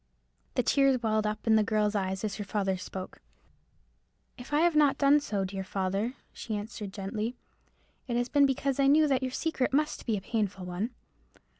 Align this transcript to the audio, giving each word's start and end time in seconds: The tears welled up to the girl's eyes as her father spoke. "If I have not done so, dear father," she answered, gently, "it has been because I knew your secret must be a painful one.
The 0.55 0.63
tears 0.63 1.03
welled 1.03 1.27
up 1.27 1.43
to 1.43 1.51
the 1.55 1.61
girl's 1.61 1.93
eyes 1.93 2.23
as 2.23 2.37
her 2.37 2.43
father 2.43 2.75
spoke. 2.75 3.21
"If 4.35 4.51
I 4.51 4.61
have 4.61 4.75
not 4.75 4.97
done 4.97 5.19
so, 5.19 5.45
dear 5.45 5.63
father," 5.63 6.15
she 6.33 6.55
answered, 6.55 6.91
gently, 6.91 7.35
"it 8.07 8.17
has 8.17 8.27
been 8.27 8.47
because 8.47 8.79
I 8.79 8.87
knew 8.87 9.07
your 9.21 9.29
secret 9.29 9.71
must 9.71 10.07
be 10.07 10.17
a 10.17 10.21
painful 10.21 10.65
one. 10.65 10.89